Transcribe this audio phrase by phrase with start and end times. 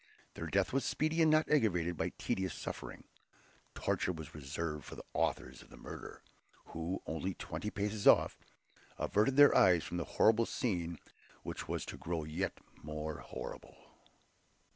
[0.33, 3.03] Their death was speedy and not aggravated by tedious suffering;
[3.75, 6.23] torture was reserved for the authors of the murder,
[6.69, 8.39] who, only twenty paces off,
[8.97, 10.97] averted their eyes from the horrible scene
[11.43, 13.77] which was to grow yet more horrible.